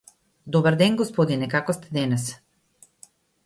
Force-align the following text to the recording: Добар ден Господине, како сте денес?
Добар 0.55 0.77
ден 0.79 0.97
Господине, 1.03 1.51
како 1.53 1.77
сте 1.79 1.95
денес? 2.01 2.29